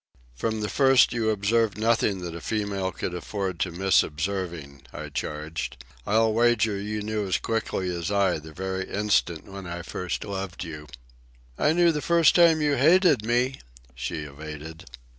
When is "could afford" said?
2.91-3.59